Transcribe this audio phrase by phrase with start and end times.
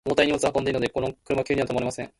[0.03, 2.09] 重たい荷物を積んでいるので、この車は急に止まれません。